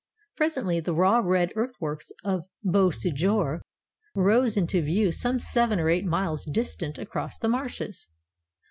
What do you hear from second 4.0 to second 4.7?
rose